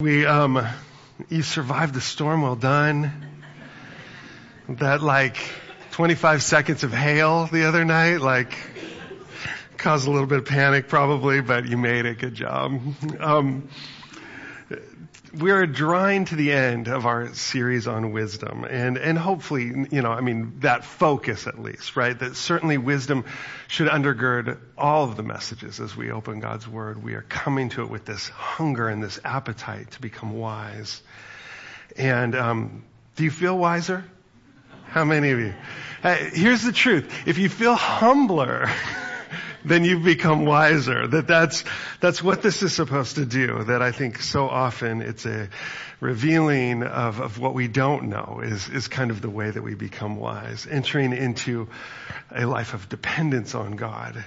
[0.00, 0.64] We, um,
[1.28, 2.42] you survived the storm.
[2.42, 3.10] Well done.
[4.68, 5.36] That like
[5.90, 8.56] 25 seconds of hail the other night, like
[9.76, 12.20] caused a little bit of panic probably, but you made it.
[12.20, 12.80] Good job.
[13.18, 13.70] Um,
[15.32, 20.10] we're drawing to the end of our series on wisdom and, and hopefully, you know,
[20.10, 22.18] I mean, that focus at least, right?
[22.18, 23.24] That certainly wisdom
[23.66, 27.02] should undergird all of the messages as we open God's Word.
[27.02, 31.02] We are coming to it with this hunger and this appetite to become wise.
[31.96, 32.84] And, um,
[33.16, 34.04] do you feel wiser?
[34.86, 35.54] How many of you?
[36.32, 37.12] here's the truth.
[37.26, 38.70] If you feel humbler,
[39.64, 41.06] then you've become wiser.
[41.06, 41.64] That that's,
[42.00, 43.64] that's what this is supposed to do.
[43.64, 45.48] That I think so often it's a
[46.00, 49.74] revealing of, of what we don't know is, is kind of the way that we
[49.74, 50.66] become wise.
[50.70, 51.68] Entering into
[52.34, 54.24] a life of dependence on God.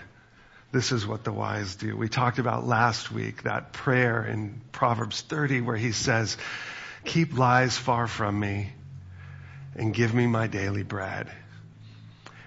[0.71, 1.98] This is what the wise do.
[1.98, 6.38] We talked about last week that prayer in Proverbs 30 where he says,
[7.04, 8.71] keep lies far from me
[9.76, 11.29] and give me my daily bread.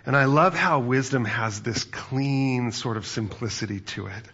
[0.07, 4.25] And I love how wisdom has this clean sort of simplicity to it.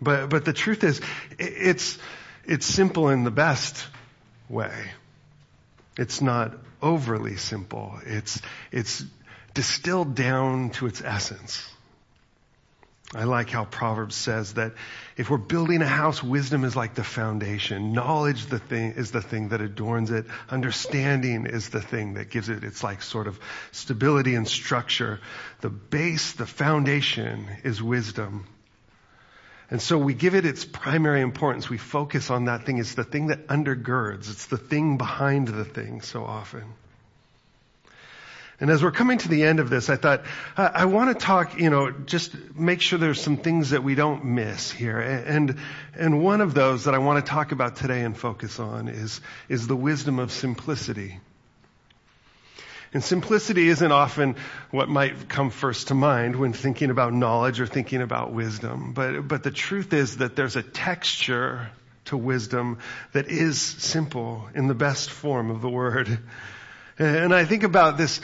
[0.00, 1.00] But, but the truth is,
[1.38, 1.98] it's,
[2.44, 3.86] it's simple in the best
[4.48, 4.90] way.
[5.96, 7.98] It's not overly simple.
[8.04, 8.40] It's,
[8.72, 9.04] it's
[9.54, 11.68] distilled down to its essence.
[13.12, 14.74] I like how Proverbs says that
[15.16, 17.92] if we're building a house, wisdom is like the foundation.
[17.92, 20.26] Knowledge the thing, is the thing that adorns it.
[20.48, 23.40] Understanding is the thing that gives it its like sort of
[23.72, 25.18] stability and structure.
[25.60, 28.46] The base, the foundation is wisdom.
[29.70, 31.68] And so we give it its primary importance.
[31.68, 32.78] We focus on that thing.
[32.78, 34.30] It's the thing that undergirds.
[34.30, 36.74] It's the thing behind the thing so often.
[38.60, 40.22] And as we're coming to the end of this, I thought,
[40.54, 43.94] I, I want to talk, you know, just make sure there's some things that we
[43.94, 45.00] don't miss here.
[45.00, 45.56] And,
[45.94, 49.22] and one of those that I want to talk about today and focus on is,
[49.48, 51.18] is the wisdom of simplicity.
[52.92, 54.36] And simplicity isn't often
[54.70, 58.92] what might come first to mind when thinking about knowledge or thinking about wisdom.
[58.92, 61.70] But, but the truth is that there's a texture
[62.06, 62.78] to wisdom
[63.12, 66.18] that is simple in the best form of the word.
[66.98, 68.20] And I think about this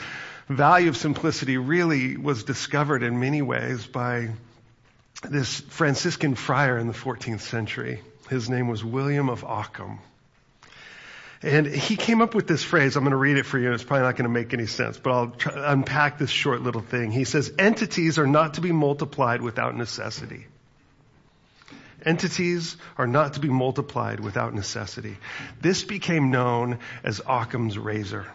[0.47, 4.29] value of simplicity really was discovered in many ways by
[5.23, 8.01] this Franciscan friar in the 14th century.
[8.29, 9.99] His name was William of Ockham.
[11.43, 12.95] And he came up with this phrase.
[12.95, 13.71] I'm going to read it for you.
[13.71, 17.11] It's probably not going to make any sense, but I'll unpack this short little thing.
[17.11, 20.47] He says, entities are not to be multiplied without necessity.
[22.03, 25.17] Entities are not to be multiplied without necessity.
[25.61, 28.25] This became known as Occam's razor.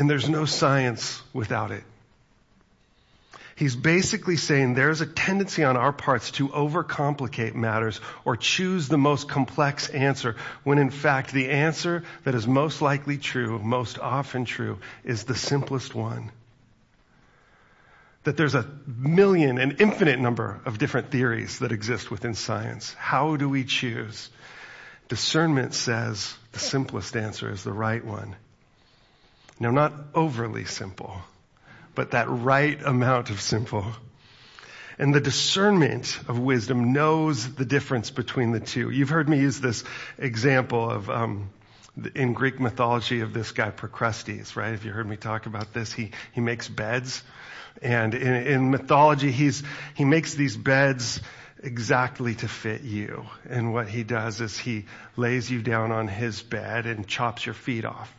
[0.00, 1.84] And there's no science without it.
[3.54, 8.96] He's basically saying there's a tendency on our parts to overcomplicate matters or choose the
[8.96, 14.46] most complex answer when in fact the answer that is most likely true, most often
[14.46, 16.32] true, is the simplest one.
[18.24, 22.94] That there's a million, an infinite number of different theories that exist within science.
[22.94, 24.30] How do we choose?
[25.08, 28.36] Discernment says the simplest answer is the right one.
[29.60, 31.14] Now, not overly simple,
[31.94, 33.84] but that right amount of simple.
[34.98, 38.88] And the discernment of wisdom knows the difference between the two.
[38.88, 39.84] You've heard me use this
[40.16, 41.50] example of, um,
[42.14, 44.72] in Greek mythology of this guy Procrustes, right?
[44.72, 47.22] If you heard me talk about this, he, he makes beds.
[47.82, 49.62] And in, in mythology, he's,
[49.94, 51.20] he makes these beds
[51.62, 53.26] exactly to fit you.
[53.48, 57.54] And what he does is he lays you down on his bed and chops your
[57.54, 58.10] feet off.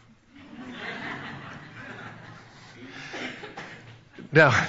[4.32, 4.68] Now,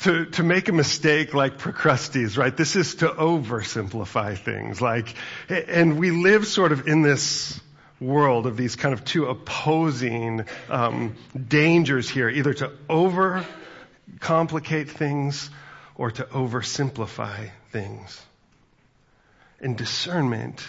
[0.00, 2.56] to, to make a mistake like Procrustes, right?
[2.56, 4.80] This is to oversimplify things.
[4.80, 5.14] Like,
[5.48, 7.60] and we live sort of in this
[8.00, 11.16] world of these kind of two opposing um,
[11.48, 15.50] dangers here, either to overcomplicate things
[15.96, 18.18] or to oversimplify things.
[19.60, 20.66] And discernment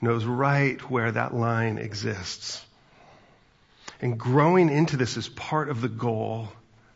[0.00, 2.62] knows right where that line exists.
[4.00, 6.48] And growing into this is part of the goal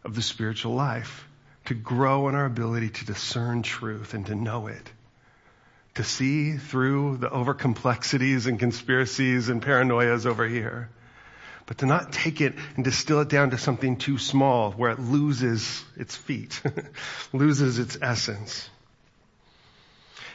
[0.06, 1.28] of the spiritual life,
[1.66, 4.92] to grow in our ability to discern truth and to know it,
[5.96, 10.88] to see through the over complexities and conspiracies and paranoias over here,
[11.66, 15.00] but to not take it and distill it down to something too small where it
[15.00, 16.62] loses its feet,
[17.32, 18.70] loses its essence.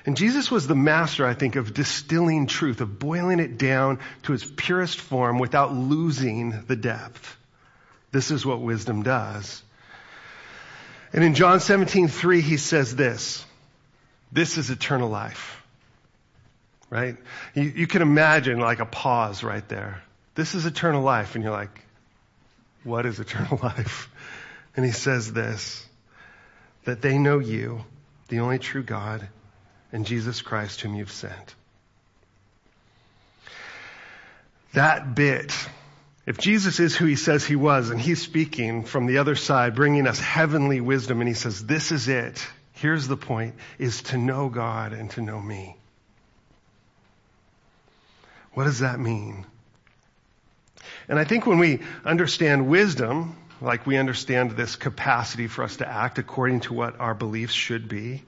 [0.05, 4.33] And Jesus was the master, I think, of distilling truth, of boiling it down to
[4.33, 7.37] its purest form without losing the depth.
[8.11, 9.63] This is what wisdom does.
[11.13, 13.45] And in John 17, 3, he says this.
[14.31, 15.61] This is eternal life.
[16.89, 17.17] right?
[17.53, 20.01] You, you can imagine like a pause right there.
[20.35, 21.35] This is eternal life.
[21.35, 21.81] And you're like,
[22.83, 24.09] what is eternal life?
[24.75, 25.85] And he says this,
[26.85, 27.83] that they know you,
[28.29, 29.27] the only true God,
[29.91, 31.55] and Jesus Christ whom you've sent.
[34.73, 35.53] That bit,
[36.25, 39.75] if Jesus is who he says he was, and he's speaking from the other side,
[39.75, 42.45] bringing us heavenly wisdom, and he says, this is it.
[42.73, 45.77] Here's the point, is to know God and to know me.
[48.53, 49.45] What does that mean?
[51.07, 55.87] And I think when we understand wisdom, like we understand this capacity for us to
[55.87, 58.23] act according to what our beliefs should be,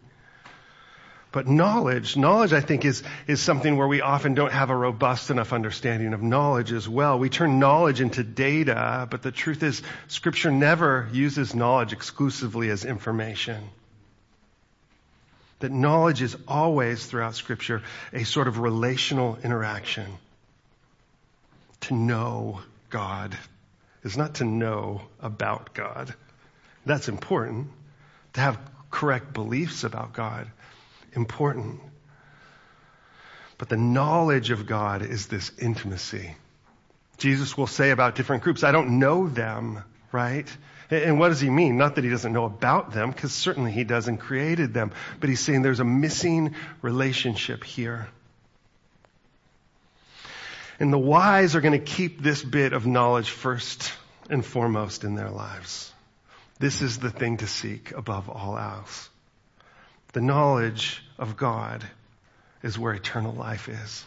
[1.34, 5.32] but knowledge, knowledge I think is, is something where we often don't have a robust
[5.32, 7.18] enough understanding of knowledge as well.
[7.18, 12.86] We turn knowledge into data, but the truth is scripture never uses knowledge exclusively as
[12.86, 13.68] information.
[15.60, 17.82] That knowledge is always throughout scripture
[18.14, 20.06] a sort of relational interaction.
[21.82, 22.60] To know
[22.92, 23.36] God
[24.04, 26.14] is not to know about God.
[26.86, 27.70] That's important.
[28.34, 28.60] To have
[28.92, 30.48] correct beliefs about God
[31.16, 31.80] important.
[33.58, 36.36] But the knowledge of God is this intimacy.
[37.18, 40.48] Jesus will say about different groups, I don't know them, right?
[40.90, 41.78] And what does he mean?
[41.78, 45.30] Not that he doesn't know about them, because certainly he does and created them, but
[45.30, 48.08] he's saying there's a missing relationship here.
[50.80, 53.94] And the wise are going to keep this bit of knowledge first
[54.30, 55.92] and foremost in their lives.
[56.60, 59.10] This is the thing to seek above all else.
[60.14, 61.84] The knowledge of God
[62.62, 64.06] is where eternal life is.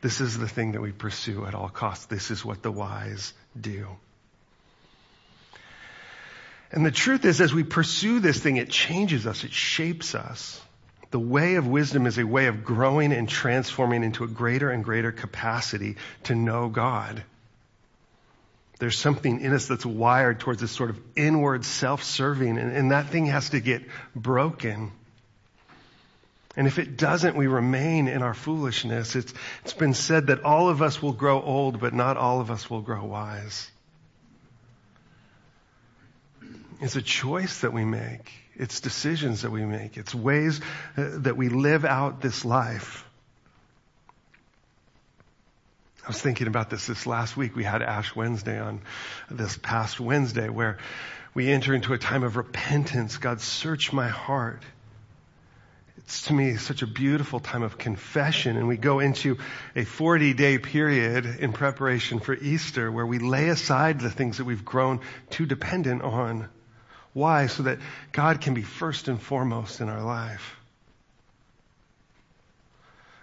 [0.00, 2.06] This is the thing that we pursue at all costs.
[2.06, 3.88] This is what the wise do.
[6.70, 10.60] And the truth is, as we pursue this thing, it changes us, it shapes us.
[11.10, 14.84] The way of wisdom is a way of growing and transforming into a greater and
[14.84, 17.24] greater capacity to know God.
[18.78, 23.08] There's something in us that's wired towards this sort of inward self-serving, and, and that
[23.08, 23.82] thing has to get
[24.14, 24.92] broken.
[26.58, 29.14] And if it doesn't, we remain in our foolishness.
[29.14, 29.32] It's,
[29.62, 32.68] it's been said that all of us will grow old, but not all of us
[32.68, 33.70] will grow wise.
[36.80, 38.32] It's a choice that we make.
[38.56, 39.96] It's decisions that we make.
[39.96, 40.60] It's ways
[40.96, 43.04] uh, that we live out this life.
[46.04, 47.54] I was thinking about this this last week.
[47.54, 48.80] We had Ash Wednesday on
[49.30, 50.78] this past Wednesday where
[51.34, 53.16] we enter into a time of repentance.
[53.16, 54.64] God, search my heart.
[56.08, 59.36] It's to me such a beautiful time of confession and we go into
[59.76, 64.46] a 40 day period in preparation for Easter where we lay aside the things that
[64.46, 66.48] we've grown too dependent on.
[67.12, 67.46] Why?
[67.46, 70.56] So that God can be first and foremost in our life.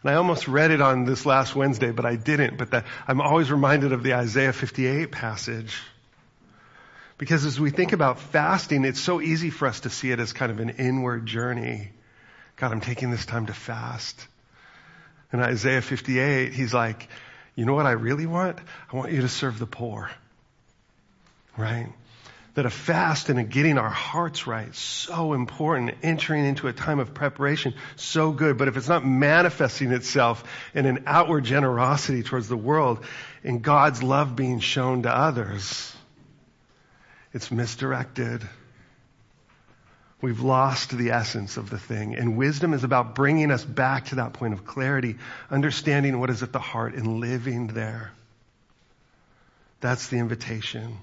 [0.03, 2.59] And I almost read it on this last Wednesday, but I didn't.
[2.59, 5.81] But the, I'm always reminded of the Isaiah 58 passage.
[7.17, 10.33] Because as we think about fasting, it's so easy for us to see it as
[10.33, 11.89] kind of an inward journey.
[12.57, 14.27] God, I'm taking this time to fast.
[15.33, 17.09] In Isaiah 58, he's like,
[17.55, 18.59] you know what I really want?
[18.91, 20.09] I want you to serve the poor.
[21.57, 21.89] Right?
[22.55, 26.99] that a fast and a getting our hearts right, so important, entering into a time
[26.99, 28.57] of preparation, so good.
[28.57, 30.43] But if it's not manifesting itself
[30.73, 33.05] in an outward generosity towards the world,
[33.43, 35.93] in God's love being shown to others,
[37.33, 38.41] it's misdirected.
[40.21, 42.15] We've lost the essence of the thing.
[42.15, 45.17] And wisdom is about bringing us back to that point of clarity,
[45.51, 48.11] understanding what is at the heart and living there.
[49.81, 50.97] That's the invitation.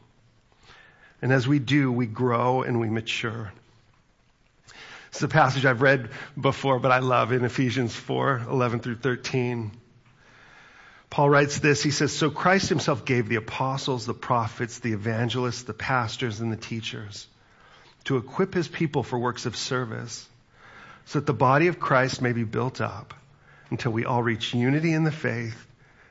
[1.21, 3.53] And as we do, we grow and we mature.
[5.13, 6.09] Is a passage I've read
[6.41, 9.73] before, but I love in Ephesians 4, 11 through 13.
[11.11, 15.65] Paul writes this, he says, So Christ himself gave the apostles, the prophets, the evangelists,
[15.65, 17.29] the pastors, and the teachers
[18.05, 20.29] to equip his people for works of service,
[21.07, 23.15] so that the body of Christ may be built up
[23.71, 25.67] until we all reach unity in the faith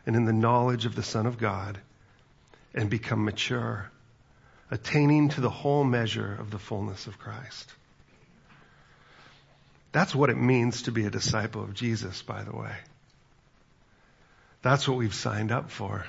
[0.05, 1.79] and in the knowledge of the Son of God
[2.73, 3.89] and become mature
[4.71, 7.69] attaining to the whole measure of the fullness of Christ.
[9.91, 12.73] That's what it means to be a disciple of Jesus, by the way.
[14.61, 16.05] That's what we've signed up for.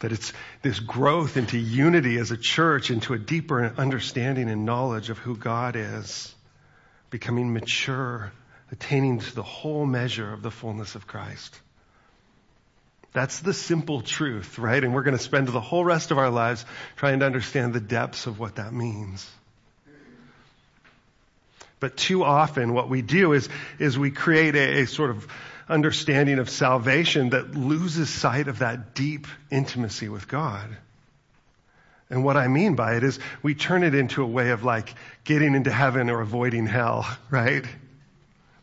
[0.00, 0.32] That it's
[0.62, 5.36] this growth into unity as a church, into a deeper understanding and knowledge of who
[5.36, 6.34] God is,
[7.10, 8.32] becoming mature,
[8.72, 11.58] attaining to the whole measure of the fullness of Christ.
[13.12, 14.82] That's the simple truth, right?
[14.82, 17.80] And we're going to spend the whole rest of our lives trying to understand the
[17.80, 19.30] depths of what that means.
[21.78, 23.48] But too often what we do is,
[23.78, 25.28] is we create a, a sort of
[25.68, 30.76] understanding of salvation that loses sight of that deep intimacy with God.
[32.10, 34.94] And what I mean by it is we turn it into a way of like
[35.24, 37.64] getting into heaven or avoiding hell, right?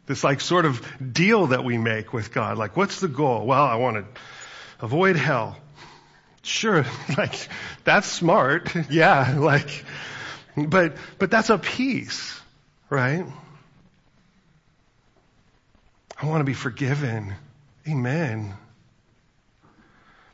[0.05, 2.57] This like sort of deal that we make with God.
[2.57, 3.45] Like, what's the goal?
[3.45, 4.21] Well, I want to
[4.79, 5.57] avoid hell.
[6.43, 6.85] Sure,
[7.17, 7.47] like,
[7.83, 8.73] that's smart.
[8.89, 9.85] Yeah, like,
[10.55, 12.39] but, but that's a piece,
[12.89, 13.25] right?
[16.21, 17.33] I want to be forgiven.
[17.87, 18.53] Amen.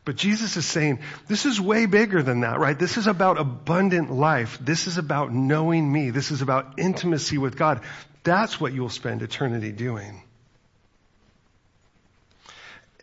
[0.04, 2.78] But Jesus is saying, this is way bigger than that, right?
[2.78, 4.58] This is about abundant life.
[4.62, 6.12] This is about knowing me.
[6.12, 7.82] This is about intimacy with God.
[8.24, 10.22] That's what you'll spend eternity doing.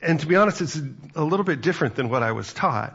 [0.03, 0.81] And to be honest, it's
[1.15, 2.95] a little bit different than what I was taught.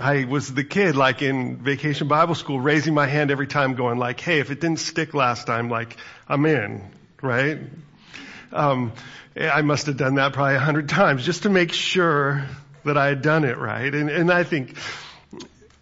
[0.00, 3.98] I was the kid, like in vacation Bible school, raising my hand every time going
[3.98, 5.96] like, hey, if it didn't stick last time, like,
[6.28, 6.90] I'm in,
[7.20, 7.58] right?
[8.52, 8.92] Um,
[9.36, 12.46] I must have done that probably a hundred times just to make sure
[12.84, 13.92] that I had done it right.
[13.94, 14.76] And, and I think,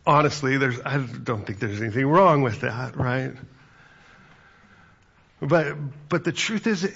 [0.06, 3.32] honestly, there's, I don't think there's anything wrong with that, right?
[5.40, 5.76] But,
[6.08, 6.88] but the truth is,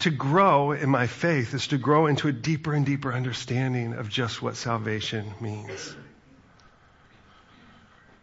[0.00, 4.08] to grow in my faith is to grow into a deeper and deeper understanding of
[4.08, 5.94] just what salvation means.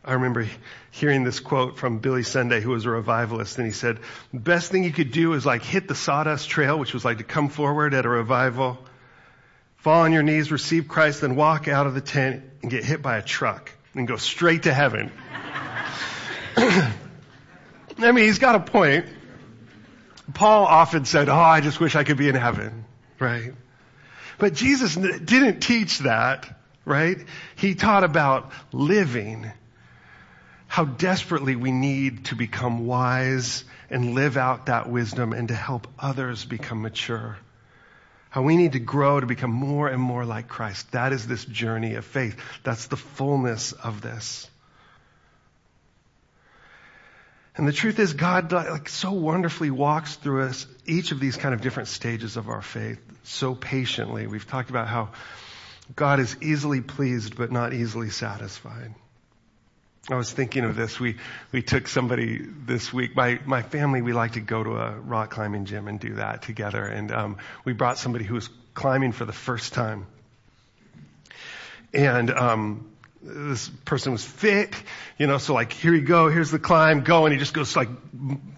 [0.04, 0.48] I remember
[0.92, 4.00] hearing this quote from Billy Sunday, who was a revivalist, and he said,
[4.34, 7.18] the best thing you could do is like hit the sawdust trail, which was like
[7.18, 8.78] to come forward at a revival,
[9.78, 13.02] fall on your knees, receive Christ, then walk out of the tent and get hit
[13.02, 15.12] by a truck and go straight to heaven.
[16.58, 16.94] I
[17.98, 19.06] mean, he's got a point.
[20.34, 22.86] Paul often said, oh, I just wish I could be in heaven,
[23.20, 23.54] right?
[24.38, 27.18] But Jesus didn't teach that, right?
[27.58, 29.52] He taught about living
[30.70, 35.88] how desperately we need to become wise and live out that wisdom and to help
[35.98, 37.38] others become mature.
[38.30, 40.92] How we need to grow to become more and more like Christ.
[40.92, 42.40] That is this journey of faith.
[42.64, 44.48] That's the fullness of this.
[47.56, 51.56] And the truth is God like so wonderfully walks through us each of these kind
[51.56, 54.28] of different stages of our faith so patiently.
[54.28, 55.10] We've talked about how
[55.96, 58.94] God is easily pleased but not easily satisfied.
[60.08, 61.00] I was thinking of this.
[61.00, 61.18] We
[61.52, 63.16] we took somebody this week.
[63.16, 66.42] My my family we like to go to a rock climbing gym and do that
[66.42, 66.84] together.
[66.84, 70.08] And um, we brought somebody who was climbing for the first time.
[71.94, 72.92] And um,
[73.22, 74.74] this person was fit,
[75.18, 75.38] you know.
[75.38, 76.30] So like, here you go.
[76.30, 77.02] Here's the climb.
[77.02, 77.90] Go, and he just goes like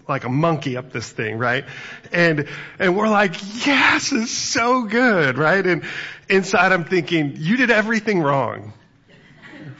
[0.08, 1.64] like a monkey up this thing, right?
[2.12, 3.34] And and we're like,
[3.66, 5.66] yes, it's so good, right?
[5.66, 5.84] And
[6.30, 8.72] inside I'm thinking, you did everything wrong,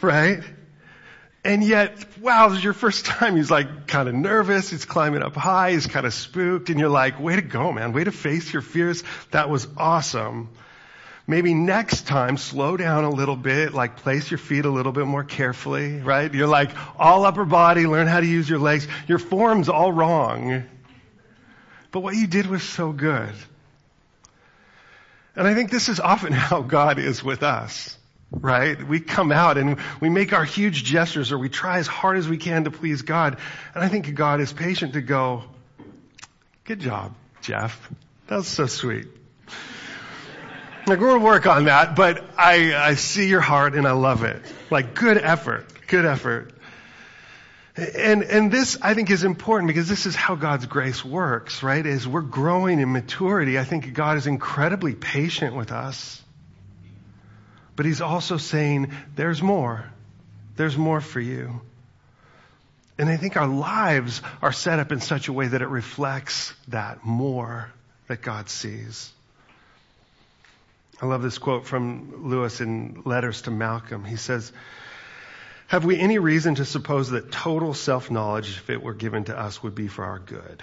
[0.00, 0.42] right?
[1.44, 3.36] And yet, wow, this is your first time.
[3.36, 4.70] He's like kind of nervous.
[4.70, 5.72] He's climbing up high.
[5.72, 6.70] He's kind of spooked.
[6.70, 7.92] And you're like, way to go, man.
[7.92, 9.02] Way to face your fears.
[9.32, 10.50] That was awesome.
[11.26, 15.06] Maybe next time, slow down a little bit, like place your feet a little bit
[15.06, 16.32] more carefully, right?
[16.32, 18.88] You're like all upper body, learn how to use your legs.
[19.06, 20.64] Your form's all wrong.
[21.92, 23.32] But what you did was so good.
[25.36, 27.96] And I think this is often how God is with us
[28.32, 28.82] right?
[28.86, 32.28] We come out and we make our huge gestures or we try as hard as
[32.28, 33.38] we can to please God.
[33.74, 35.44] And I think God is patient to go,
[36.64, 37.90] good job, Jeff.
[38.28, 39.06] That was so sweet.
[40.86, 44.42] Like gonna work on that, but I, I see your heart and I love it.
[44.70, 46.52] Like good effort, good effort.
[47.76, 51.86] And, and this, I think, is important because this is how God's grace works, right?
[51.86, 56.21] As we're growing in maturity, I think God is incredibly patient with us.
[57.76, 59.84] But he's also saying, there's more.
[60.56, 61.60] There's more for you.
[62.98, 66.52] And I think our lives are set up in such a way that it reflects
[66.68, 67.72] that more
[68.08, 69.10] that God sees.
[71.00, 74.04] I love this quote from Lewis in Letters to Malcolm.
[74.04, 74.52] He says,
[75.66, 79.36] Have we any reason to suppose that total self knowledge, if it were given to
[79.36, 80.62] us, would be for our good?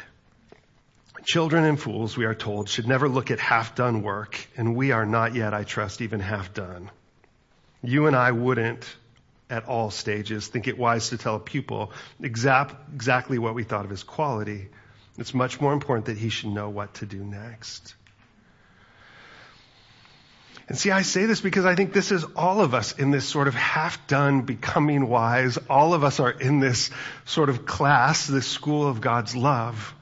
[1.25, 4.91] Children and fools, we are told, should never look at half done work, and we
[4.91, 6.89] are not yet, I trust, even half done.
[7.81, 8.85] You and I wouldn't
[9.49, 13.85] at all stages think it wise to tell a pupil exact, exactly what we thought
[13.85, 14.69] of his quality.
[15.17, 17.95] It's much more important that he should know what to do next.
[20.69, 23.25] And see, I say this because I think this is all of us in this
[23.25, 25.57] sort of half done becoming wise.
[25.67, 26.91] All of us are in this
[27.25, 29.95] sort of class, this school of God's love,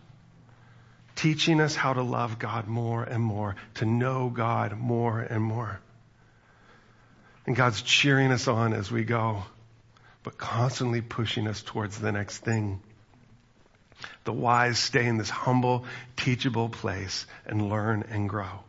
[1.15, 5.79] teaching us how to love God more and more, to know God more and more.
[7.47, 9.43] And God's cheering us on as we go,
[10.21, 12.81] but constantly pushing us towards the next thing.
[14.25, 15.85] The wise stay in this humble,
[16.17, 18.63] teachable place and learn and grow.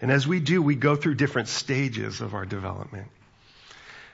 [0.00, 3.08] And as we do, we go through different stages of our development.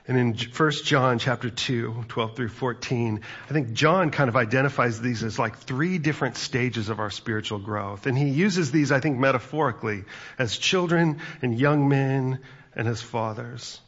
[0.08, 4.98] And in 1 John chapter 2, 12 through 14, I think John kind of identifies
[5.02, 8.06] these as like three different stages of our spiritual growth.
[8.06, 10.04] And he uses these, I think, metaphorically
[10.38, 12.38] as children and young men
[12.74, 13.82] and as fathers.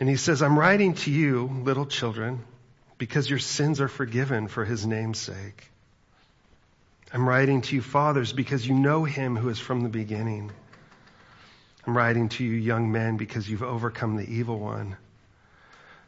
[0.00, 2.40] And he says, I'm writing to you, little children,
[2.96, 5.70] because your sins are forgiven for his name's sake.
[7.12, 10.52] I'm writing to you, fathers, because you know him who is from the beginning.
[11.86, 14.96] I'm writing to you, young men, because you've overcome the evil one.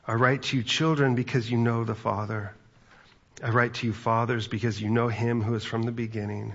[0.06, 2.52] I write to you, children, because you know the Father.
[3.42, 6.54] I write to you, fathers, because you know him who is from the beginning.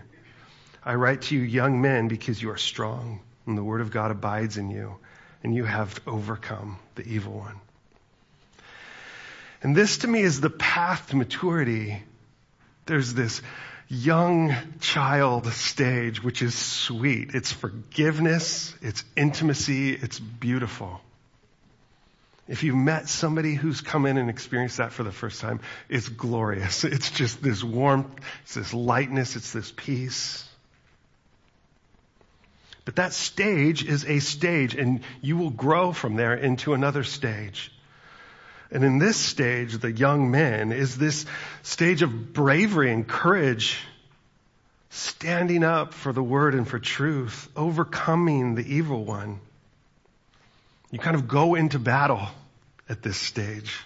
[0.83, 4.11] I write to you, young men, because you are strong, and the word of God
[4.11, 4.97] abides in you,
[5.41, 7.55] and you have overcome the evil one.
[9.61, 12.03] And this to me is the path to maturity.
[12.85, 13.41] There's this
[13.89, 17.31] young child stage, which is sweet.
[17.33, 21.01] It's forgiveness, it's intimacy, it's beautiful.
[22.47, 26.09] If you've met somebody who's come in and experienced that for the first time, it's
[26.09, 26.83] glorious.
[26.93, 30.47] It's just this warmth, it's this lightness, it's this peace.
[32.85, 37.71] But that stage is a stage, and you will grow from there into another stage.
[38.73, 41.27] And in this stage, the young men, is this
[41.61, 43.77] stage of bravery and courage,
[44.89, 49.39] standing up for the word and for truth, overcoming the evil one.
[50.89, 52.27] You kind of go into battle
[52.89, 53.79] at this stage.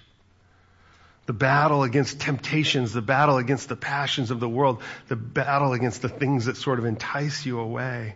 [1.25, 6.01] The battle against temptations, the battle against the passions of the world, the battle against
[6.01, 8.15] the things that sort of entice you away.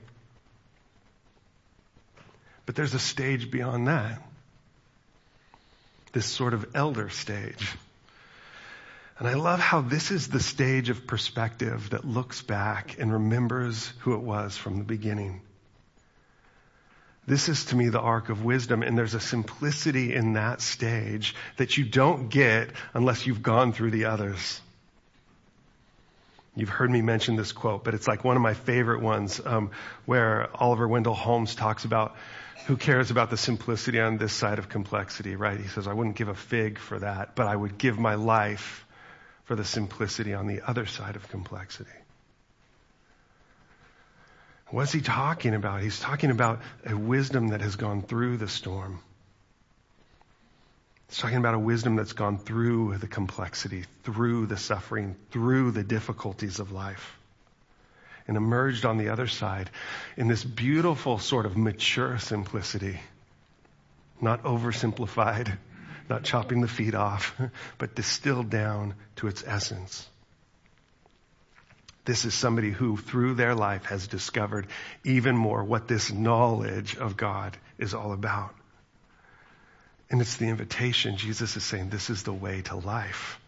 [2.65, 4.21] But there's a stage beyond that
[6.11, 7.75] this sort of elder stage.
[9.19, 13.93] And I love how this is the stage of perspective that looks back and remembers
[13.99, 15.41] who it was from the beginning.
[17.27, 21.35] This is to me the arc of wisdom, and there's a simplicity in that stage
[21.57, 24.59] that you don't get unless you've gone through the others.
[26.55, 29.71] You've heard me mention this quote, but it's like one of my favorite ones um,
[30.05, 32.15] where Oliver Wendell Holmes talks about
[32.67, 35.59] who cares about the simplicity on this side of complexity, right?
[35.59, 38.85] He says, I wouldn't give a fig for that, but I would give my life
[39.45, 41.89] for the simplicity on the other side of complexity.
[44.67, 45.81] What's he talking about?
[45.81, 49.01] He's talking about a wisdom that has gone through the storm.
[51.09, 55.83] He's talking about a wisdom that's gone through the complexity, through the suffering, through the
[55.83, 57.17] difficulties of life
[58.27, 59.69] and emerged on the other side
[60.17, 62.99] in this beautiful sort of mature simplicity.
[64.19, 65.57] Not oversimplified,
[66.09, 67.39] not chopping the feet off,
[67.77, 70.07] but distilled down to its essence.
[72.03, 74.67] This is somebody who, through their life, has discovered
[75.03, 78.55] even more what this knowledge of God is all about.
[80.09, 81.17] And it's the invitation.
[81.17, 83.39] Jesus is saying this is the way to life.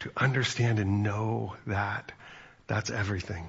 [0.00, 2.12] To understand and know that
[2.66, 3.48] that's everything.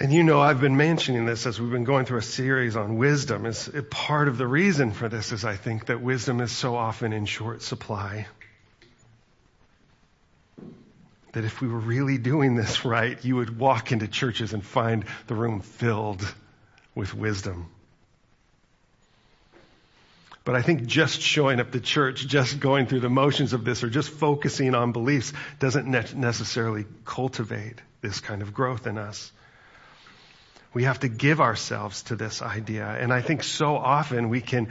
[0.00, 2.98] And you know, I've been mentioning this as we've been going through a series on
[2.98, 3.46] wisdom.
[3.46, 7.12] Is part of the reason for this is I think that wisdom is so often
[7.12, 8.28] in short supply.
[11.32, 15.04] That if we were really doing this right, you would walk into churches and find
[15.26, 16.22] the room filled
[16.94, 17.68] with wisdom.
[20.48, 23.84] But I think just showing up to church, just going through the motions of this,
[23.84, 29.30] or just focusing on beliefs doesn't ne- necessarily cultivate this kind of growth in us.
[30.72, 32.86] We have to give ourselves to this idea.
[32.86, 34.68] And I think so often we can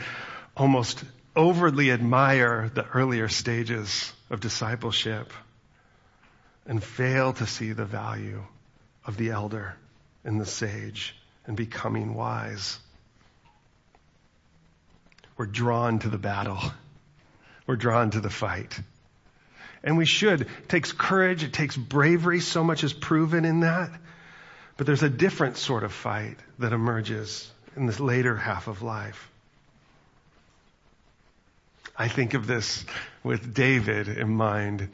[0.55, 1.03] almost
[1.35, 5.31] overly admire the earlier stages of discipleship
[6.65, 8.41] and fail to see the value
[9.05, 9.75] of the elder
[10.23, 12.79] and the sage and becoming wise.
[15.37, 16.59] We're drawn to the battle.
[17.67, 18.79] We're drawn to the fight.
[19.83, 20.41] And we should.
[20.41, 21.43] It takes courage.
[21.43, 22.39] It takes bravery.
[22.39, 23.91] So much is proven in that.
[24.77, 29.29] But there's a different sort of fight that emerges in this later half of life.
[31.95, 32.85] I think of this
[33.23, 34.89] with David in mind.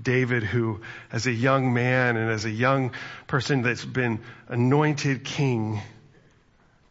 [0.00, 0.80] David, who,
[1.12, 2.92] as a young man and as a young
[3.28, 5.80] person that's been anointed king,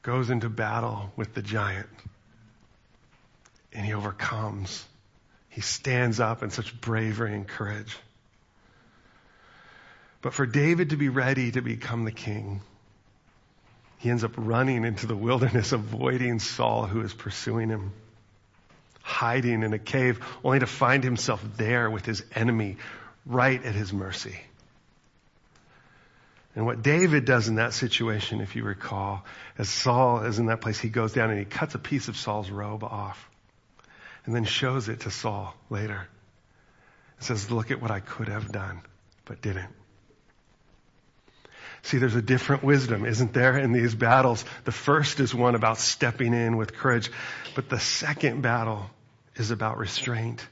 [0.02, 1.88] goes into battle with the giant
[3.73, 4.86] and he overcomes.
[5.49, 7.95] He stands up in such bravery and courage.
[10.21, 12.62] But for David to be ready to become the king,
[13.97, 17.91] he ends up running into the wilderness, avoiding Saul who is pursuing him.
[19.03, 22.77] hiding in a cave, only to find himself there with his enemy
[23.25, 24.39] right at his mercy.
[26.55, 29.25] And what David does in that situation, if you recall,
[29.57, 32.15] as Saul is in that place, he goes down and he cuts a piece of
[32.15, 33.29] Saul's robe off
[34.25, 36.07] and then shows it to Saul later.
[37.17, 38.81] It says, look at what I could have done,
[39.25, 39.73] but didn't.
[41.83, 44.45] See, there's a different wisdom, isn't there, in these battles?
[44.63, 47.12] The first is one about stepping in with courage,
[47.55, 48.89] but the second battle
[49.36, 50.45] is about restraint.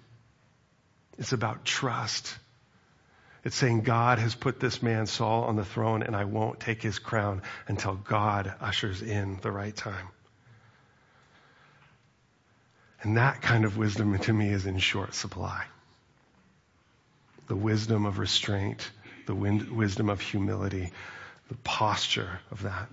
[1.17, 2.37] It's about trust.
[3.43, 6.81] It's saying God has put this man Saul on the throne and I won't take
[6.81, 10.09] his crown until God ushers in the right time.
[13.01, 15.65] And that kind of wisdom to me is in short supply.
[17.47, 18.89] The wisdom of restraint,
[19.25, 20.91] the wisdom of humility,
[21.49, 22.87] the posture of that.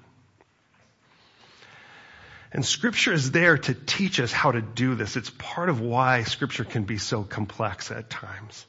[2.51, 5.16] And scripture is there to teach us how to do this.
[5.16, 8.64] It's part of why scripture can be so complex at times.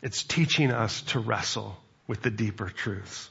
[0.00, 3.30] It's teaching us to wrestle with the deeper truths.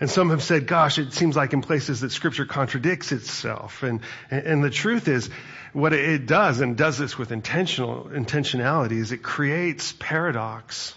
[0.00, 3.82] And some have said, gosh, it seems like in places that scripture contradicts itself.
[3.82, 5.28] And, and the truth is,
[5.72, 10.94] what it does, and does this with intentional, intentionality, is it creates paradox.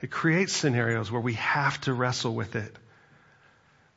[0.00, 2.74] It creates scenarios where we have to wrestle with it.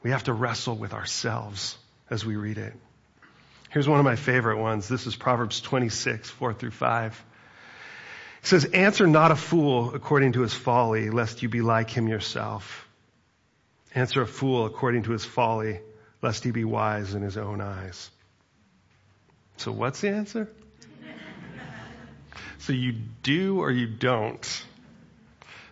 [0.04, 1.78] We have to wrestle with ourselves
[2.10, 2.74] as we read it.
[3.72, 4.88] Here's one of my favorite ones.
[4.88, 7.26] This is Proverbs 26, 4 through 5.
[8.42, 12.08] It says, answer not a fool according to his folly, lest you be like him
[12.08, 12.89] yourself.
[13.96, 15.80] Answer a fool according to his folly,
[16.22, 18.10] lest he be wise in his own eyes.
[19.58, 20.50] So what's the answer?
[22.60, 24.66] so you do or you don't?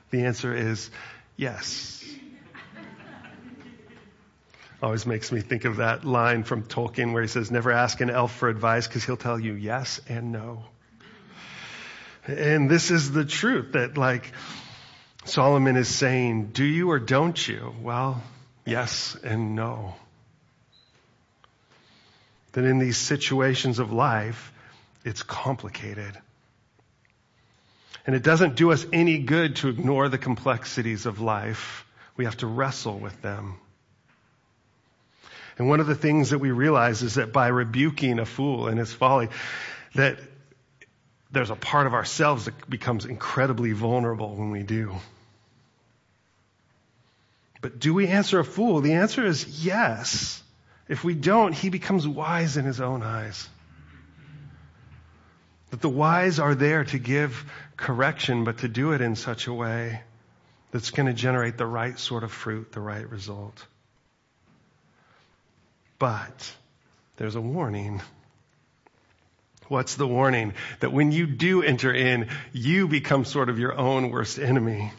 [0.10, 0.90] The answer is
[1.36, 2.04] yes.
[4.82, 8.12] Always makes me think of that line from Tolkien where he says, never ask an
[8.12, 10.66] elf for advice because he'll tell you yes and no.
[12.28, 14.32] And this is the truth that like
[15.30, 17.74] Solomon is saying, do you or don't you?
[17.82, 18.24] Well,
[18.66, 19.96] yes and no.
[22.54, 24.52] That in these situations of life,
[25.04, 26.18] it's complicated.
[28.06, 31.86] And it doesn't do us any good to ignore the complexities of life.
[32.16, 33.56] We have to wrestle with them.
[35.58, 38.78] And one of the things that we realize is that by rebuking a fool in
[38.78, 39.30] his folly,
[39.96, 40.20] that
[41.32, 44.96] there's a part of ourselves that becomes incredibly vulnerable when we do.
[47.62, 48.82] But do we answer a fool?
[48.82, 50.42] The answer is yes.
[50.88, 53.48] If we don't, he becomes wise in his own eyes.
[55.72, 59.54] That the wise are there to give correction, but to do it in such a
[59.54, 60.02] way
[60.72, 63.66] that's going to generate the right sort of fruit, the right result.
[66.00, 66.54] But
[67.18, 68.02] there's a warning.
[69.68, 70.54] What's the warning?
[70.80, 74.92] That when you do enter in, you become sort of your own worst enemy.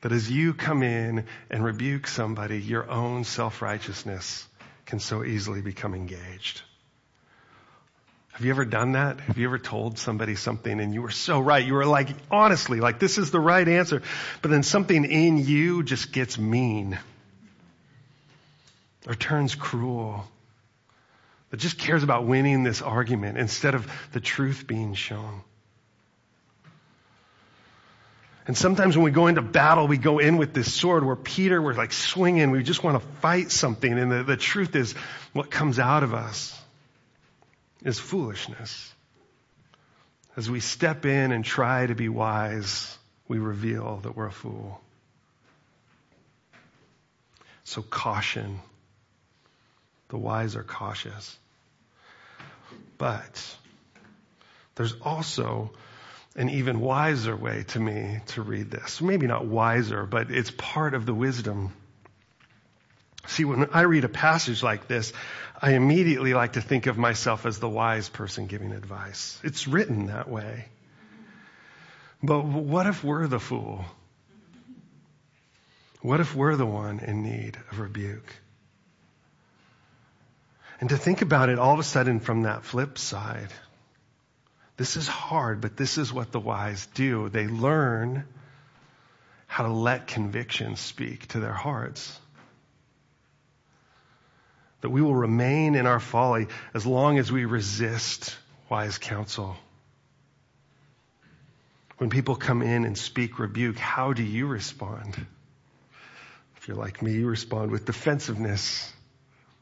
[0.00, 4.46] That as you come in and rebuke somebody, your own self-righteousness
[4.86, 6.62] can so easily become engaged.
[8.32, 9.18] Have you ever done that?
[9.18, 11.66] Have you ever told somebody something and you were so right?
[11.66, 14.00] You were like, honestly, like this is the right answer.
[14.42, 16.96] But then something in you just gets mean
[19.08, 20.28] or turns cruel
[21.50, 25.42] that just cares about winning this argument instead of the truth being shown.
[28.48, 31.60] And sometimes when we go into battle, we go in with this sword where Peter,
[31.60, 33.92] we're like swinging, we just want to fight something.
[33.96, 34.94] And the, the truth is,
[35.34, 36.58] what comes out of us
[37.84, 38.90] is foolishness.
[40.34, 42.96] As we step in and try to be wise,
[43.28, 44.80] we reveal that we're a fool.
[47.64, 48.60] So caution.
[50.08, 51.36] The wise are cautious.
[52.96, 53.56] But
[54.76, 55.70] there's also
[56.38, 59.00] an even wiser way to me to read this.
[59.02, 61.72] Maybe not wiser, but it's part of the wisdom.
[63.26, 65.12] See, when I read a passage like this,
[65.60, 69.40] I immediately like to think of myself as the wise person giving advice.
[69.42, 70.66] It's written that way.
[72.22, 73.84] But what if we're the fool?
[76.02, 78.32] What if we're the one in need of rebuke?
[80.80, 83.48] And to think about it all of a sudden from that flip side.
[84.78, 87.28] This is hard, but this is what the wise do.
[87.28, 88.24] They learn
[89.48, 92.18] how to let conviction speak to their hearts.
[94.82, 98.36] That we will remain in our folly as long as we resist
[98.70, 99.56] wise counsel.
[101.96, 105.26] When people come in and speak rebuke, how do you respond?
[106.56, 108.92] If you're like me, you respond with defensiveness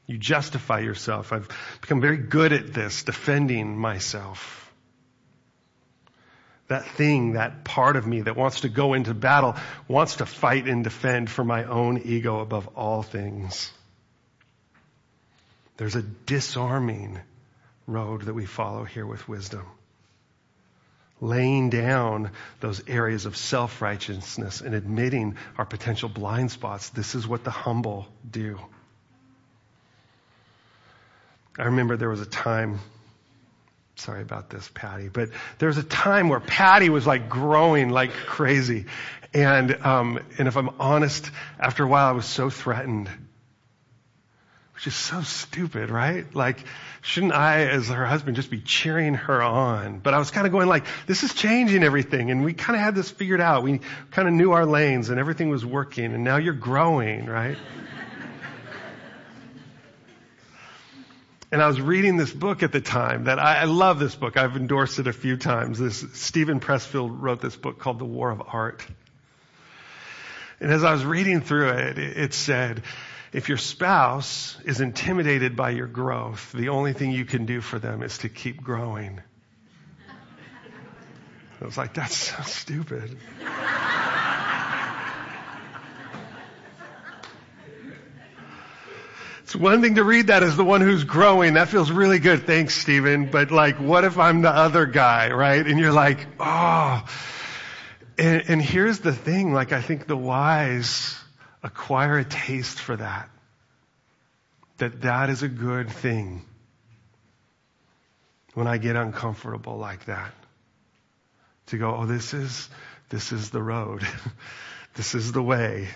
[0.06, 1.32] You justify yourself.
[1.32, 1.48] I've
[1.80, 4.65] become very good at this, defending myself.
[6.68, 9.54] That thing, that part of me that wants to go into battle,
[9.86, 13.70] wants to fight and defend for my own ego above all things.
[15.76, 17.20] There's a disarming
[17.86, 19.64] road that we follow here with wisdom.
[21.20, 26.90] Laying down those areas of self-righteousness and admitting our potential blind spots.
[26.90, 28.58] This is what the humble do.
[31.58, 32.80] I remember there was a time,
[33.96, 38.12] sorry about this, Patty, but there was a time where Patty was like growing like
[38.12, 38.86] crazy.
[39.34, 43.10] And, um, and if I'm honest, after a while I was so threatened.
[44.74, 46.26] Which is so stupid, right?
[46.34, 46.62] Like,
[47.00, 50.00] shouldn't I, as her husband, just be cheering her on?
[50.00, 52.30] But I was kind of going like, this is changing everything.
[52.30, 53.62] And we kind of had this figured out.
[53.62, 53.80] We
[54.10, 56.12] kind of knew our lanes and everything was working.
[56.12, 57.56] And now you're growing, right?
[61.56, 64.36] And I was reading this book at the time that I, I, love this book.
[64.36, 65.78] I've endorsed it a few times.
[65.78, 68.86] This Steven Pressfield wrote this book called The War of Art.
[70.60, 72.82] And as I was reading through it, it, it said,
[73.32, 77.78] if your spouse is intimidated by your growth, the only thing you can do for
[77.78, 79.22] them is to keep growing.
[81.58, 83.16] I was like, that's so stupid.
[89.56, 91.54] One thing to read that as the one who's growing.
[91.54, 92.46] That feels really good.
[92.46, 93.30] Thanks, Steven.
[93.30, 95.66] But like, what if I'm the other guy, right?
[95.66, 97.04] And you're like, oh.
[98.18, 101.18] And, and here's the thing, like, I think the wise
[101.62, 103.28] acquire a taste for that.
[104.78, 106.42] That that is a good thing.
[108.54, 110.32] When I get uncomfortable like that.
[111.66, 112.68] To go, oh, this is,
[113.08, 114.06] this is the road.
[114.94, 115.88] this is the way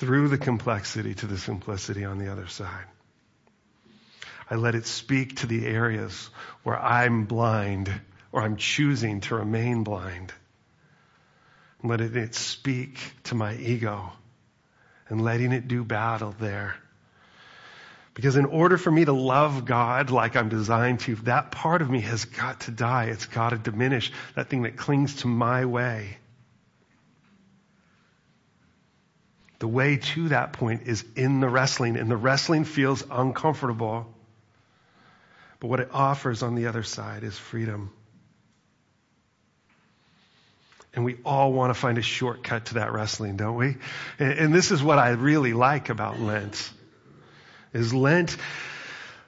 [0.00, 2.86] through the complexity to the simplicity on the other side.
[4.48, 6.30] I let it speak to the areas
[6.62, 7.92] where I'm blind
[8.32, 10.32] or I'm choosing to remain blind.
[11.84, 14.10] letting it speak to my ego
[15.10, 16.76] and letting it do battle there.
[18.14, 21.90] Because in order for me to love God like I'm designed to, that part of
[21.90, 23.04] me has got to die.
[23.04, 24.12] It's got to diminish.
[24.34, 26.16] That thing that clings to my way.
[29.60, 34.12] The way to that point is in the wrestling, and the wrestling feels uncomfortable.
[35.60, 37.92] But what it offers on the other side is freedom.
[40.94, 43.76] And we all want to find a shortcut to that wrestling, don't we?
[44.18, 46.70] And, and this is what I really like about Lent.
[47.74, 48.36] Is Lent,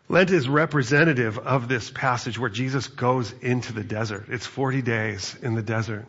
[0.08, 4.26] Lent is representative of this passage where Jesus goes into the desert.
[4.28, 6.06] It's 40 days in the desert.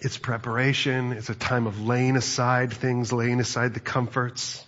[0.00, 1.12] It's preparation.
[1.12, 4.64] It's a time of laying aside things, laying aside the comforts.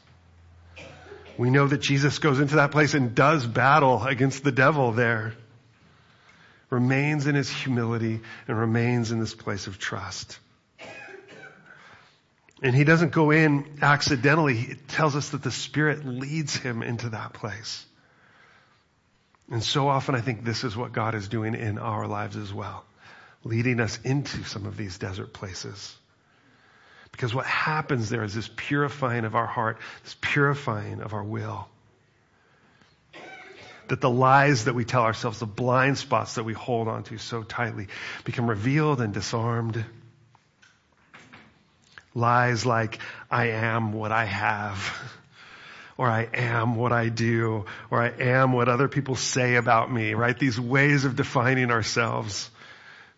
[1.38, 5.34] We know that Jesus goes into that place and does battle against the devil there.
[6.68, 10.38] Remains in his humility and remains in this place of trust.
[12.62, 14.54] And he doesn't go in accidentally.
[14.54, 17.86] He tells us that the Spirit leads him into that place.
[19.50, 22.52] And so often I think this is what God is doing in our lives as
[22.52, 22.84] well
[23.44, 25.96] leading us into some of these desert places.
[27.12, 31.68] Because what happens there is this purifying of our heart, this purifying of our will.
[33.88, 37.42] That the lies that we tell ourselves, the blind spots that we hold onto so
[37.42, 37.88] tightly,
[38.24, 39.84] become revealed and disarmed.
[42.14, 42.98] Lies like,
[43.30, 45.12] I am what I have,
[45.96, 50.14] or I am what I do, or I am what other people say about me,
[50.14, 50.38] right?
[50.38, 52.49] These ways of defining ourselves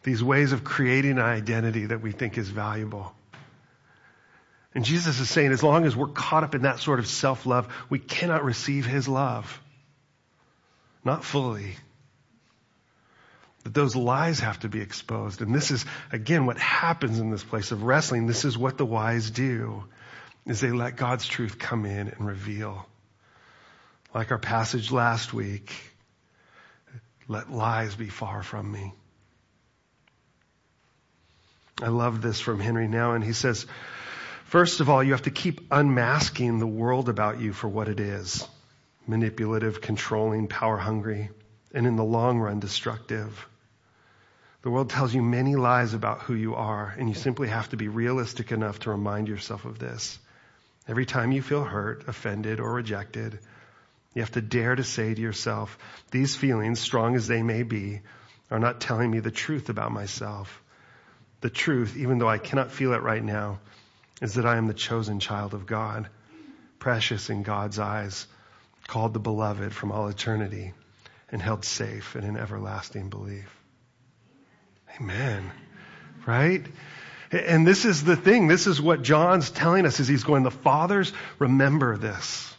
[0.02, 3.14] these ways of creating an identity that we think is valuable.
[4.74, 7.68] And Jesus is saying as long as we're caught up in that sort of self-love,
[7.90, 9.60] we cannot receive His love.
[11.04, 11.76] Not fully.
[13.64, 15.42] That those lies have to be exposed.
[15.42, 18.26] And this is, again, what happens in this place of wrestling.
[18.26, 19.84] This is what the wise do,
[20.46, 22.86] is they let God's truth come in and reveal.
[24.14, 25.72] Like our passage last week,
[27.28, 28.94] let lies be far from me.
[31.80, 33.16] I love this from Henry Nouwen.
[33.16, 33.66] And he says,
[34.44, 38.00] first of all, you have to keep unmasking the world about you for what it
[38.00, 38.46] is.
[39.06, 41.30] Manipulative, controlling, power hungry,
[41.74, 43.46] and in the long run, destructive.
[44.62, 47.76] The world tells you many lies about who you are, and you simply have to
[47.76, 50.18] be realistic enough to remind yourself of this.
[50.86, 53.40] Every time you feel hurt, offended, or rejected,
[54.14, 55.78] you have to dare to say to yourself,
[56.12, 58.02] these feelings, strong as they may be,
[58.52, 60.62] are not telling me the truth about myself
[61.42, 63.58] the truth, even though I cannot feel it right now,
[64.22, 66.08] is that I am the chosen child of God,
[66.78, 68.26] precious in God's eyes,
[68.86, 70.72] called the beloved from all eternity
[71.30, 73.54] and held safe in an everlasting belief.
[75.00, 75.50] Amen.
[76.26, 76.64] Right?
[77.32, 78.46] And this is the thing.
[78.46, 82.54] This is what John's telling us as he's going, the fathers remember this.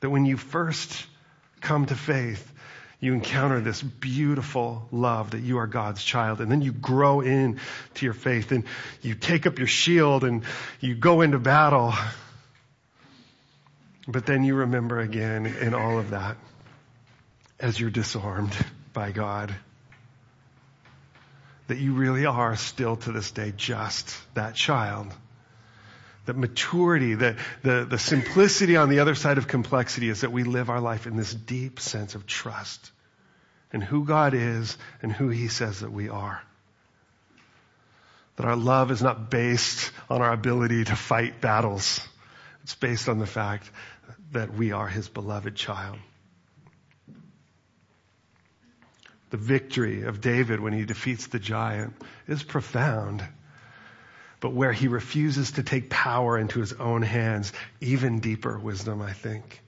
[0.00, 1.06] That when you first
[1.60, 2.52] come to faith,
[3.00, 6.40] you encounter this beautiful love that you are God's child.
[6.40, 7.60] And then you grow in
[7.94, 8.64] to your faith and
[9.02, 10.44] you take up your shield and
[10.80, 11.92] you go into battle.
[14.08, 16.36] But then you remember again in all of that
[17.60, 18.56] as you're disarmed
[18.92, 19.54] by God
[21.68, 25.12] that you really are still to this day just that child.
[26.26, 30.42] That maturity, the, the, the simplicity on the other side of complexity is that we
[30.44, 32.90] live our life in this deep sense of trust
[33.72, 36.42] in who God is and who He says that we are.
[38.36, 42.00] That our love is not based on our ability to fight battles.
[42.62, 43.70] It's based on the fact
[44.32, 45.98] that we are His beloved child.
[49.30, 51.94] The victory of David when he defeats the giant
[52.28, 53.26] is profound.
[54.40, 59.12] But where he refuses to take power into his own hands, even deeper wisdom, I
[59.12, 59.62] think.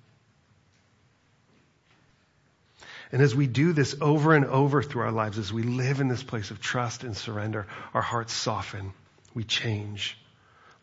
[3.10, 6.08] And as we do this over and over through our lives, as we live in
[6.08, 8.92] this place of trust and surrender, our hearts soften.
[9.34, 10.18] We change.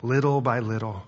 [0.01, 1.03] Little by little.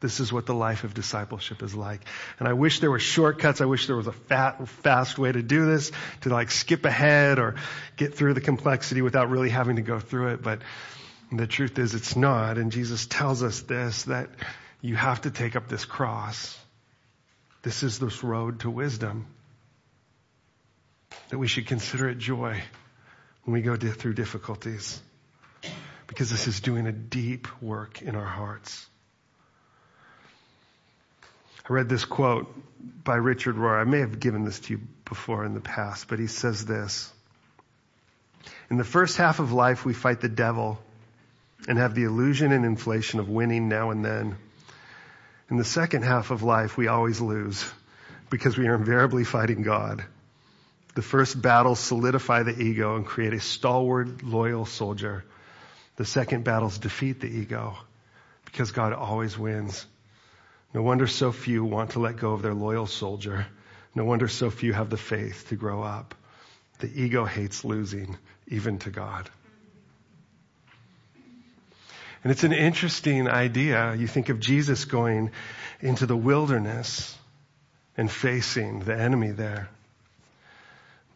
[0.00, 2.04] This is what the life of discipleship is like.
[2.38, 3.60] And I wish there were shortcuts.
[3.60, 7.38] I wish there was a fat, fast way to do this, to like skip ahead
[7.38, 7.54] or
[7.96, 10.42] get through the complexity without really having to go through it.
[10.42, 10.60] But
[11.38, 12.58] the truth is it's not.
[12.58, 14.28] And Jesus tells us this, that
[14.80, 16.58] you have to take up this cross.
[17.62, 19.26] This is this road to wisdom.
[21.30, 22.60] That we should consider it joy
[23.44, 25.00] when we go through difficulties.
[26.06, 28.86] Because this is doing a deep work in our hearts.
[31.68, 32.52] I read this quote
[33.04, 33.80] by Richard Rohr.
[33.80, 37.10] I may have given this to you before in the past, but he says this.
[38.68, 40.78] In the first half of life, we fight the devil
[41.68, 44.36] and have the illusion and inflation of winning now and then.
[45.50, 47.64] In the second half of life, we always lose
[48.30, 50.04] because we are invariably fighting God.
[50.94, 55.24] The first battles solidify the ego and create a stalwart, loyal soldier.
[55.96, 57.76] The second battles defeat the ego
[58.46, 59.86] because God always wins.
[60.74, 63.46] No wonder so few want to let go of their loyal soldier.
[63.94, 66.14] No wonder so few have the faith to grow up.
[66.78, 68.16] The ego hates losing,
[68.48, 69.30] even to God.
[72.22, 73.94] And it's an interesting idea.
[73.94, 75.30] You think of Jesus going
[75.80, 77.16] into the wilderness
[77.96, 79.68] and facing the enemy there.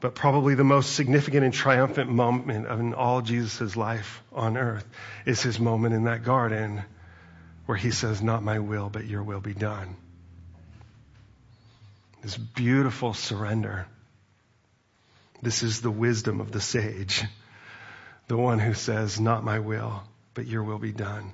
[0.00, 4.86] But probably the most significant and triumphant moment in all Jesus' life on earth
[5.24, 6.82] is his moment in that garden
[7.66, 9.96] where he says, Not my will, but your will be done.
[12.22, 13.86] This beautiful surrender.
[15.42, 17.24] This is the wisdom of the sage,
[18.28, 20.02] the one who says, Not my will,
[20.36, 21.32] but your will be done.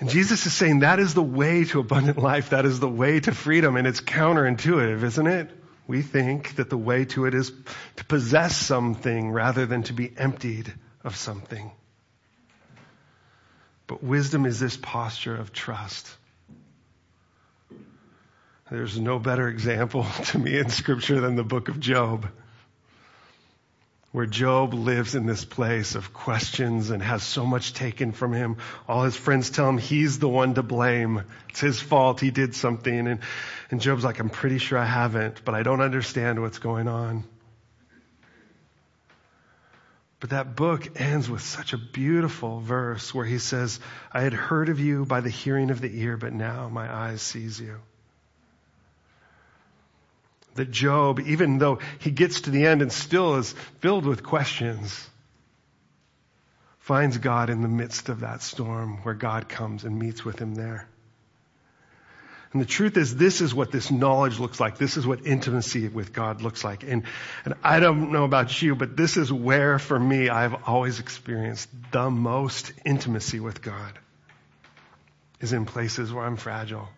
[0.00, 2.50] And Jesus is saying that is the way to abundant life.
[2.50, 3.76] That is the way to freedom.
[3.76, 5.50] And it's counterintuitive, isn't it?
[5.86, 7.52] We think that the way to it is
[7.96, 10.72] to possess something rather than to be emptied
[11.04, 11.70] of something.
[13.86, 16.08] But wisdom is this posture of trust.
[18.70, 22.28] There's no better example to me in scripture than the book of Job,
[24.10, 28.56] where Job lives in this place of questions and has so much taken from him.
[28.88, 31.24] All his friends tell him he's the one to blame.
[31.50, 32.20] It's his fault.
[32.20, 33.06] He did something.
[33.06, 33.20] And,
[33.70, 37.24] and Job's like, I'm pretty sure I haven't, but I don't understand what's going on.
[40.20, 43.78] But that book ends with such a beautiful verse where he says,
[44.10, 47.22] I had heard of you by the hearing of the ear, but now my eyes
[47.22, 47.76] sees you.
[50.58, 55.08] That Job, even though he gets to the end and still is filled with questions,
[56.80, 60.56] finds God in the midst of that storm where God comes and meets with him
[60.56, 60.88] there.
[62.52, 64.78] And the truth is, this is what this knowledge looks like.
[64.78, 66.82] This is what intimacy with God looks like.
[66.82, 67.04] And,
[67.44, 71.68] and I don't know about you, but this is where, for me, I've always experienced
[71.92, 73.98] the most intimacy with God.
[75.40, 76.88] Is in places where I'm fragile.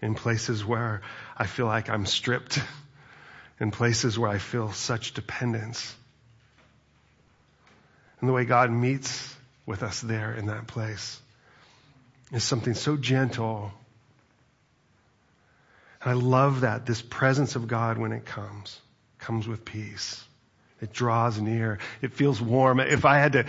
[0.00, 1.02] In places where
[1.36, 2.60] I feel like I'm stripped.
[3.60, 5.94] In places where I feel such dependence.
[8.20, 9.34] And the way God meets
[9.66, 11.20] with us there in that place
[12.32, 13.72] is something so gentle
[16.00, 16.86] and I love that.
[16.86, 18.80] This presence of God, when it comes,
[19.18, 20.24] comes with peace,
[20.80, 21.78] It draws near.
[22.02, 22.78] It feels warm.
[22.78, 23.46] If I had to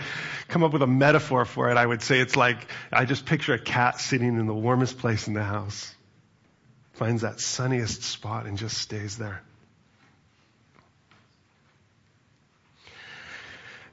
[0.48, 3.54] come up with a metaphor for it, I would say it's like I just picture
[3.54, 5.94] a cat sitting in the warmest place in the house,
[7.00, 9.42] finds that sunniest spot and just stays there.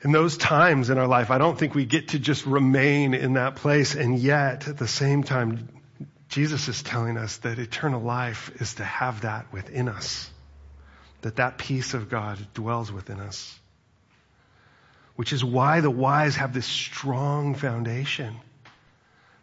[0.04, 3.34] In those times in our life, I don't think we get to just remain in
[3.34, 3.96] that place.
[3.96, 5.70] And yet, at the same time,
[6.30, 10.30] Jesus is telling us that eternal life is to have that within us
[11.22, 13.58] that that peace of God dwells within us.
[15.16, 18.36] Which is why the wise have this strong foundation.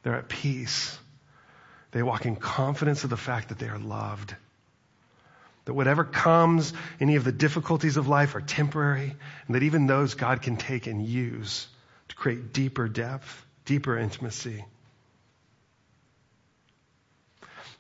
[0.03, 0.97] They're at peace.
[1.95, 4.35] They walk in confidence of the fact that they are loved.
[5.65, 9.15] That whatever comes, any of the difficulties of life are temporary,
[9.47, 11.69] and that even those God can take and use
[12.09, 14.65] to create deeper depth, deeper intimacy.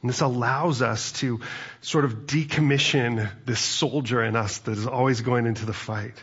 [0.00, 1.40] And this allows us to
[1.80, 6.14] sort of decommission this soldier in us that is always going into the fight.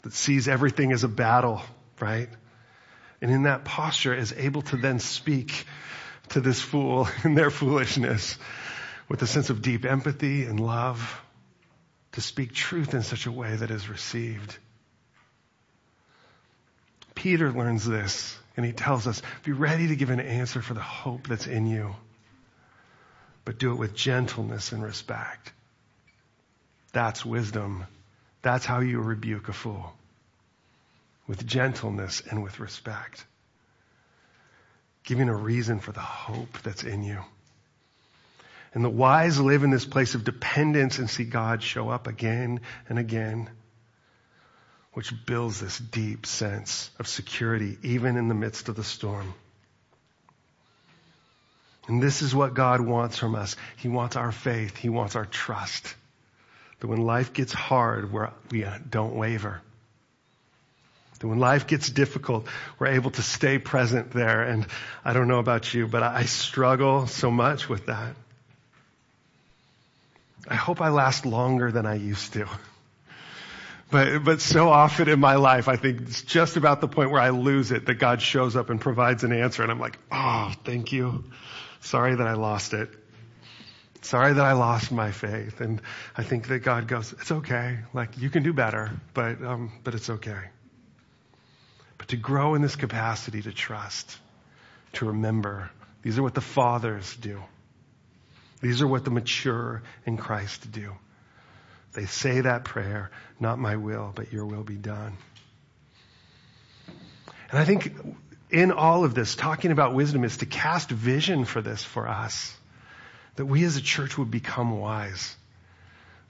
[0.00, 1.60] That sees everything as a battle,
[2.00, 2.30] right?
[3.20, 5.66] And in that posture is able to then speak
[6.30, 8.38] to this fool in their foolishness
[9.08, 11.20] with a sense of deep empathy and love
[12.12, 14.56] to speak truth in such a way that is received.
[17.14, 20.80] Peter learns this and he tells us, be ready to give an answer for the
[20.80, 21.94] hope that's in you,
[23.44, 25.52] but do it with gentleness and respect.
[26.92, 27.86] That's wisdom.
[28.42, 29.92] That's how you rebuke a fool.
[31.28, 33.24] With gentleness and with respect.
[35.04, 37.20] Giving a reason for the hope that's in you.
[38.74, 42.60] And the wise live in this place of dependence and see God show up again
[42.88, 43.48] and again
[44.98, 49.32] which builds this deep sense of security even in the midst of the storm.
[51.86, 53.54] And this is what God wants from us.
[53.76, 54.76] He wants our faith.
[54.76, 55.94] He wants our trust.
[56.80, 58.32] That when life gets hard, we're,
[58.90, 59.62] don't waver.
[61.18, 62.46] That when life gets difficult,
[62.78, 64.42] we're able to stay present there.
[64.42, 64.66] And
[65.04, 68.14] I don't know about you, but I struggle so much with that.
[70.46, 72.48] I hope I last longer than I used to.
[73.90, 77.20] But, but so often in my life, I think it's just about the point where
[77.20, 80.52] I lose it that God shows up and provides an answer and I'm like, oh,
[80.64, 81.24] thank you.
[81.80, 82.90] Sorry that I lost it.
[84.02, 85.60] Sorry that I lost my faith.
[85.60, 85.80] And
[86.16, 87.78] I think that God goes, it's okay.
[87.94, 90.40] Like you can do better, but, um, but it's okay.
[92.08, 94.18] To grow in this capacity to trust,
[94.94, 95.70] to remember,
[96.02, 97.42] these are what the fathers do.
[98.60, 100.92] These are what the mature in Christ do.
[101.92, 105.16] They say that prayer, not my will, but your will be done.
[107.50, 107.92] And I think
[108.50, 112.54] in all of this, talking about wisdom is to cast vision for this for us.
[113.36, 115.36] That we as a church would become wise.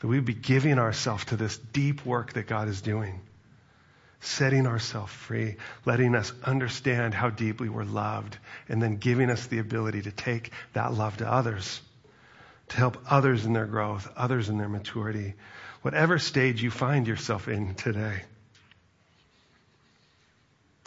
[0.00, 3.20] That we would be giving ourselves to this deep work that God is doing.
[4.20, 8.36] Setting ourselves free, letting us understand how deeply we're loved,
[8.68, 11.80] and then giving us the ability to take that love to others,
[12.68, 15.34] to help others in their growth, others in their maturity,
[15.82, 18.22] whatever stage you find yourself in today.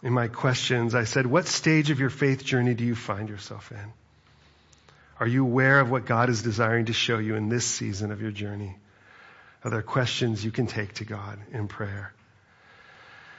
[0.03, 3.71] In my questions, I said, what stage of your faith journey do you find yourself
[3.71, 3.93] in?
[5.19, 8.21] Are you aware of what God is desiring to show you in this season of
[8.21, 8.75] your journey?
[9.63, 12.13] Are there questions you can take to God in prayer?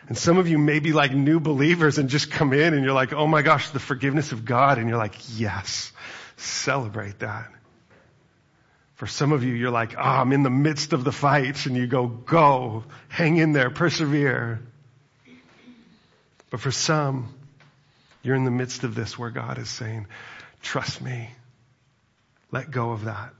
[0.08, 2.92] And some of you may be like new believers and just come in and you're
[2.92, 4.78] like, oh my gosh, the forgiveness of God.
[4.78, 5.92] And you're like, yes,
[6.36, 7.50] celebrate that.
[8.94, 11.66] For some of you, you're like, oh, I'm in the midst of the fight.
[11.66, 14.60] And you go, go, hang in there, persevere.
[16.50, 17.34] But for some,
[18.22, 20.06] you're in the midst of this where God is saying,
[20.62, 21.30] trust me.
[22.50, 23.32] Let go of that.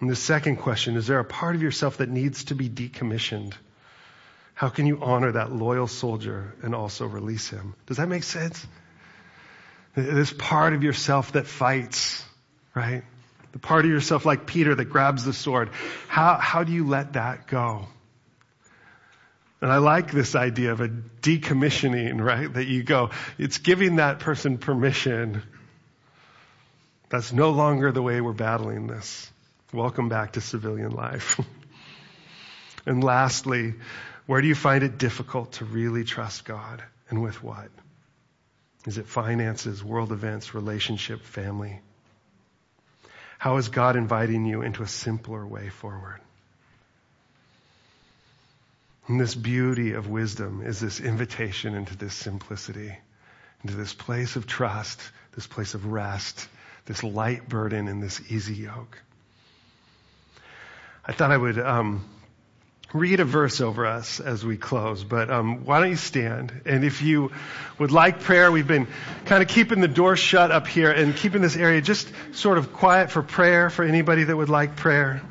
[0.00, 3.52] And the second question, is there a part of yourself that needs to be decommissioned?
[4.60, 7.74] How can you honor that loyal soldier and also release him?
[7.86, 8.66] Does that make sense?
[9.94, 12.22] This part of yourself that fights,
[12.74, 13.02] right?
[13.52, 15.70] the part of yourself like Peter that grabs the sword.
[16.08, 17.88] How, how do you let that go?
[19.62, 22.52] And I like this idea of a decommissioning, right?
[22.52, 25.42] That you go, it's giving that person permission.
[27.08, 29.30] That's no longer the way we're battling this.
[29.72, 31.40] Welcome back to civilian life.
[32.84, 33.72] and lastly,
[34.30, 36.84] where do you find it difficult to really trust God?
[37.08, 37.68] And with what?
[38.86, 41.80] Is it finances, world events, relationship, family?
[43.38, 46.20] How is God inviting you into a simpler way forward?
[49.08, 52.96] And this beauty of wisdom is this invitation into this simplicity,
[53.64, 55.00] into this place of trust,
[55.34, 56.48] this place of rest,
[56.86, 58.96] this light burden and this easy yoke.
[61.04, 62.04] I thought I would um,
[62.92, 66.62] read a verse over us as we close, but um, why don't you stand?
[66.64, 67.30] And if you
[67.78, 68.88] would like prayer, we've been
[69.26, 72.72] kind of keeping the door shut up here and keeping this area just sort of
[72.72, 75.22] quiet for prayer for anybody that would like prayer.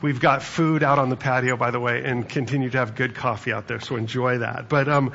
[0.00, 3.14] We've got food out on the patio, by the way, and continue to have good
[3.14, 4.68] coffee out there, so enjoy that.
[4.68, 5.12] But um,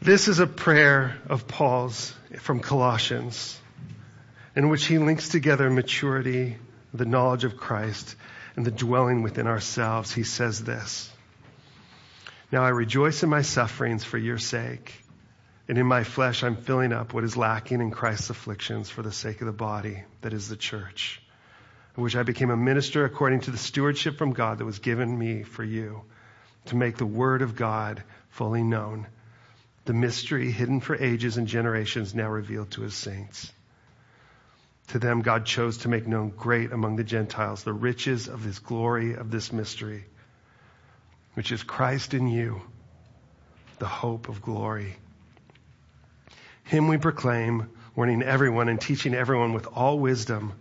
[0.00, 3.58] this is a prayer of Paul's from Colossians,
[4.54, 6.56] in which he links together maturity,
[6.92, 8.14] the knowledge of Christ,
[8.56, 10.12] and the dwelling within ourselves.
[10.12, 11.10] He says this
[12.50, 14.92] Now I rejoice in my sufferings for your sake,
[15.68, 19.12] and in my flesh I'm filling up what is lacking in Christ's afflictions for the
[19.12, 21.20] sake of the body, that is the church
[21.96, 25.18] in which I became a minister according to the stewardship from God that was given
[25.18, 26.02] me for you,
[26.66, 29.06] to make the word of God fully known,
[29.86, 33.52] the mystery hidden for ages and generations now revealed to his saints.
[34.88, 38.60] To them God chose to make known great among the Gentiles the riches of his
[38.60, 40.04] glory of this mystery,
[41.34, 42.62] which is Christ in you,
[43.78, 44.96] the hope of glory.
[46.64, 50.52] Him we proclaim, warning everyone and teaching everyone with all wisdom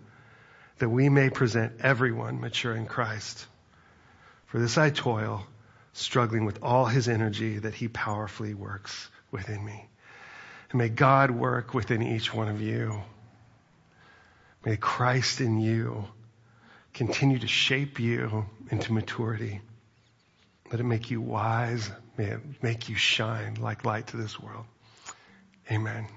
[0.79, 3.45] that we may present everyone mature in Christ.
[4.47, 5.45] For this I toil,
[5.93, 9.87] struggling with all his energy that he powerfully works within me.
[10.71, 13.01] And may God work within each one of you.
[14.65, 16.05] May Christ in you
[16.93, 19.61] continue to shape you into maturity.
[20.71, 21.91] Let it make you wise.
[22.17, 24.65] May it make you shine like light to this world.
[25.71, 26.07] Amen.